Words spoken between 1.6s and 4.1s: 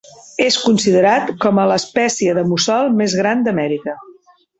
a l'espècie de mussol més gran d'Amèrica.